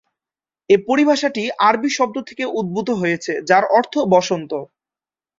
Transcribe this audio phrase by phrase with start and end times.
[0.69, 4.51] এ পরিভাষাটি আরবি শব্দ থেকে উদ্ভূত হয়েছে, যার অর্থ বসন্ত।